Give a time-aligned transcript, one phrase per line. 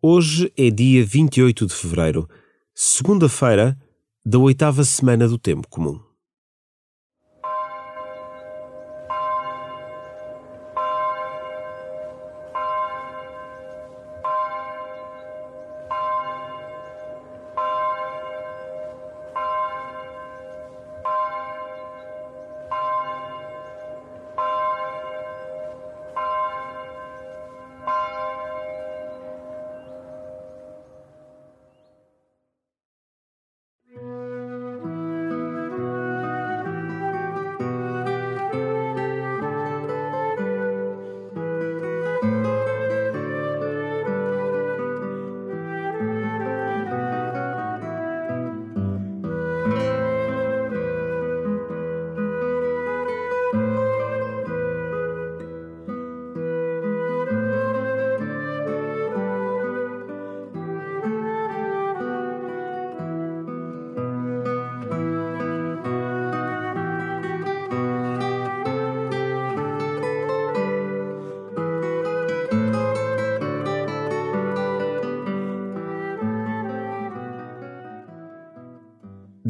[0.00, 2.28] Hoje é dia 28 de fevereiro,
[2.72, 3.76] segunda-feira
[4.24, 6.07] da oitava semana do Tempo Comum.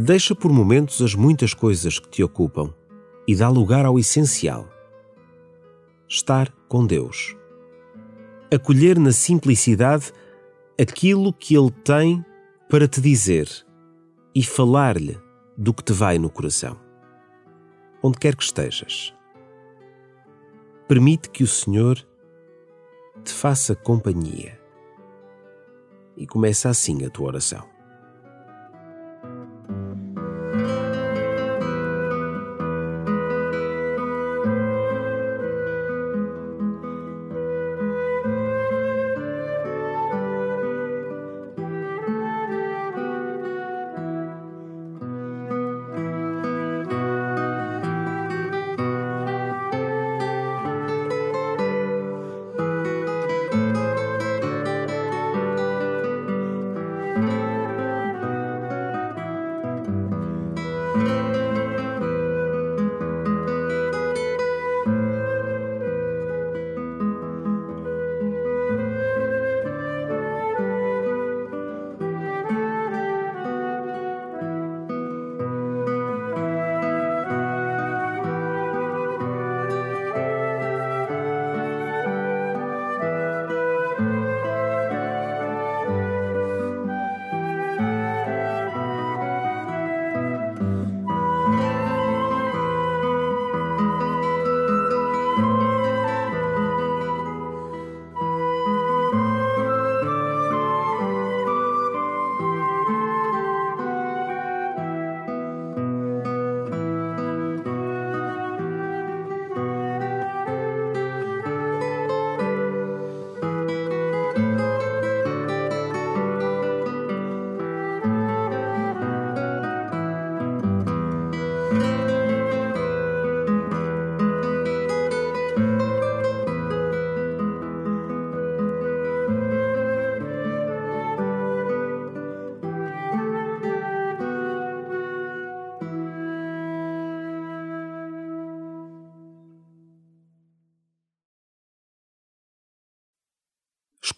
[0.08, 2.72] Deixa por momentos as muitas coisas que te ocupam
[3.26, 4.66] e dá lugar ao essencial:
[6.08, 7.36] estar com Deus.
[8.50, 10.10] Acolher na simplicidade
[10.80, 12.24] aquilo que Ele tem
[12.70, 13.50] para te dizer
[14.34, 15.20] e falar-lhe
[15.54, 16.80] do que te vai no coração.
[18.02, 19.12] Onde quer que estejas,
[20.88, 21.98] permite que o Senhor
[23.22, 24.58] te faça companhia.
[26.16, 27.77] E começa assim a tua oração.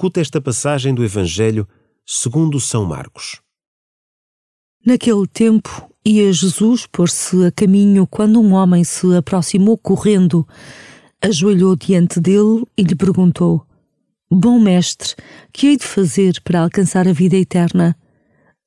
[0.00, 1.68] Escuta esta passagem do Evangelho
[2.06, 3.42] segundo São Marcos.
[4.82, 10.48] Naquele tempo ia Jesus pôr-se a caminho quando um homem se aproximou correndo,
[11.20, 13.66] ajoelhou diante dele e lhe perguntou:
[14.30, 15.14] Bom mestre,
[15.52, 17.94] que hei de fazer para alcançar a vida eterna?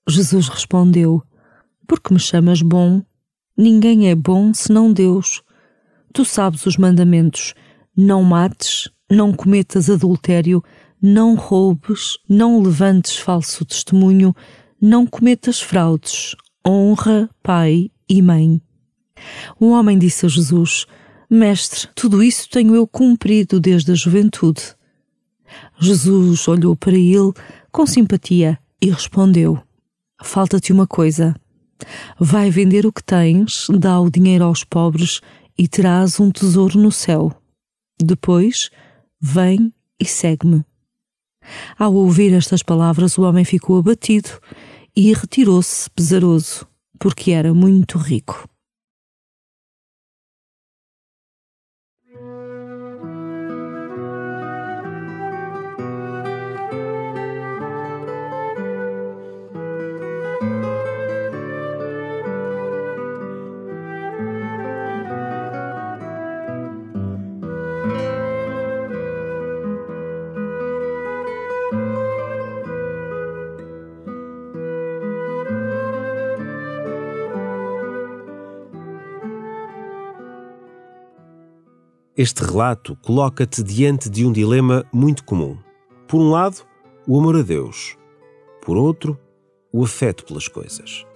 [0.07, 1.19] Jesus respondeu:
[1.87, 3.01] Por que me chamas bom?
[3.57, 5.41] Ninguém é bom senão Deus.
[6.13, 7.55] Tu sabes os mandamentos:
[7.97, 10.63] não mates, não cometas adultério,
[11.05, 14.33] não roubes, não levantes falso testemunho,
[14.81, 16.33] não cometas fraudes,
[16.65, 18.61] honra pai e mãe.
[19.59, 20.85] Um homem disse a Jesus:
[21.29, 24.61] Mestre, tudo isso tenho eu cumprido desde a juventude.
[25.77, 27.33] Jesus olhou para ele
[27.69, 29.61] com simpatia e respondeu:
[30.23, 31.35] Falta-te uma coisa.
[32.17, 35.19] Vai vender o que tens, dá o dinheiro aos pobres
[35.57, 37.29] e terás um tesouro no céu.
[38.01, 38.69] Depois,
[39.19, 40.63] vem e segue-me.
[41.77, 44.29] Ao ouvir estas palavras, o homem ficou abatido
[44.95, 46.67] e retirou-se pesaroso,
[46.99, 48.47] porque era muito rico.
[82.15, 85.57] Este relato coloca-te diante de um dilema muito comum.
[86.07, 86.63] Por um lado,
[87.07, 87.97] o amor a Deus.
[88.61, 89.19] Por outro,
[89.71, 91.07] o afeto pelas coisas.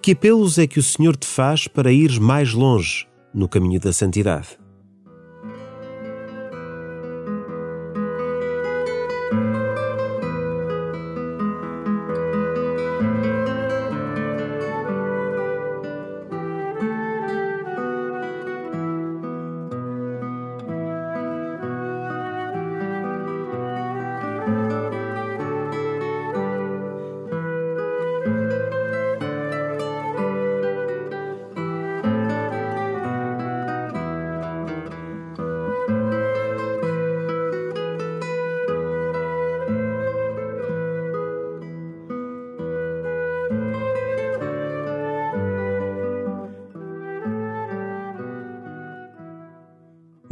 [0.00, 3.92] Que apelos é que o Senhor te faz para ires mais longe no caminho da
[3.92, 4.59] santidade?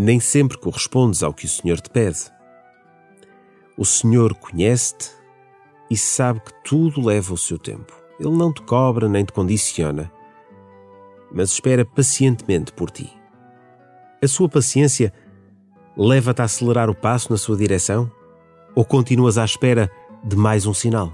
[0.08, 2.32] Nem sempre correspondes ao que o Senhor te pede.
[3.76, 5.10] O Senhor conhece-te
[5.90, 7.92] e sabe que tudo leva o seu tempo.
[8.18, 10.10] Ele não te cobra nem te condiciona,
[11.30, 13.12] mas espera pacientemente por ti.
[14.22, 15.12] A sua paciência
[15.94, 18.10] leva-te a acelerar o passo na sua direção
[18.74, 19.90] ou continuas à espera
[20.24, 21.12] de mais um sinal?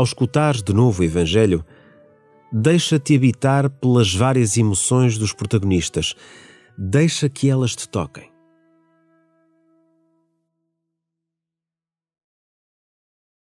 [0.00, 1.62] Ao escutares de novo o Evangelho,
[2.50, 6.14] deixa-te habitar pelas várias emoções dos protagonistas.
[6.78, 8.32] Deixa que elas te toquem.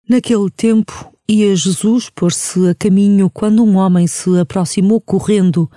[0.10, 5.70] Naquele tempo, ia Jesus pôr-se a caminho quando um homem se aproximou correndo,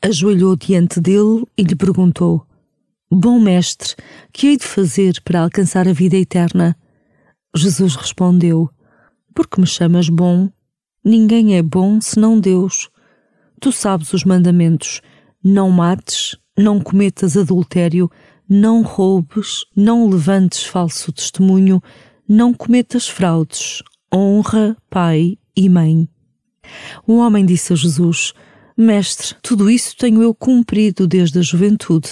[0.00, 2.46] ajoelhou diante dele e lhe perguntou:
[3.10, 3.96] Bom mestre,
[4.32, 6.76] que hei de fazer para alcançar a vida eterna?
[7.52, 8.70] Jesus respondeu:
[9.38, 10.50] porque me chamas bom?
[11.04, 12.90] Ninguém é bom senão Deus.
[13.60, 15.00] Tu sabes os mandamentos:
[15.44, 18.10] não mates, não cometas adultério,
[18.48, 21.80] não roubes, não levantes falso testemunho,
[22.28, 23.80] não cometas fraudes,
[24.12, 26.08] honra pai e mãe.
[27.06, 28.32] Um homem disse a Jesus:
[28.76, 32.10] Mestre, tudo isso tenho eu cumprido desde a juventude.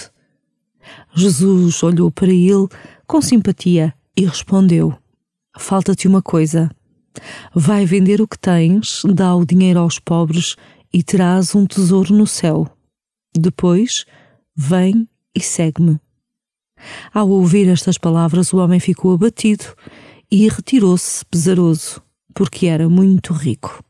[1.12, 2.68] Jesus olhou para ele
[3.04, 4.97] com simpatia e respondeu:
[5.59, 6.71] Falta-te uma coisa.
[7.54, 10.56] Vai vender o que tens, dá o dinheiro aos pobres
[10.92, 12.68] e terás um tesouro no céu.
[13.35, 14.04] Depois,
[14.54, 16.00] vem e segue-me.
[17.12, 19.64] Ao ouvir estas palavras, o homem ficou abatido
[20.30, 22.02] e retirou-se pesaroso,
[22.35, 23.82] porque era muito rico.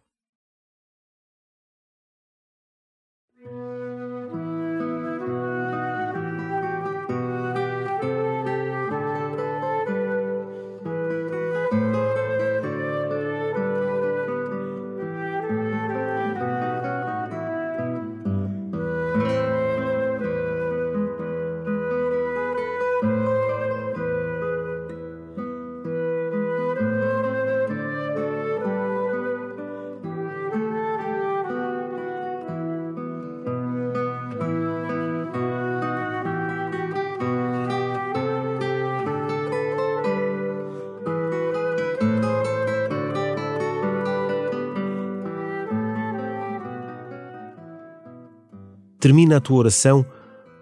[48.98, 50.04] Termina a tua oração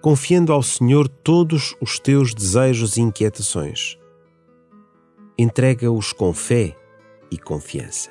[0.00, 3.98] confiando ao Senhor todos os teus desejos e inquietações.
[5.38, 6.76] Entrega-os com fé
[7.30, 8.10] e confiança.